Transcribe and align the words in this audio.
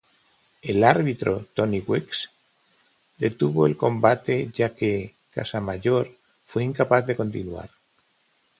El 0.63 0.83
árbitro 0.83 1.45
Tony 1.53 1.79
Weeks 1.85 2.31
detuvo 3.19 3.67
el 3.67 3.77
combate 3.77 4.49
ya 4.51 4.73
que 4.73 5.13
Casamayor 5.31 6.09
fue 6.43 6.63
incapaz 6.63 7.05
de 7.05 7.15
continuar. 7.15 7.69